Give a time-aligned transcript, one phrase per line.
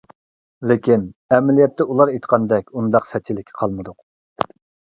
[0.71, 1.03] لېكىن
[1.37, 4.03] ئەمەلىيەتتە ئۇلار ئېيتقاندەك ئۇنداق سەتچىلىككە قالمىدۇق.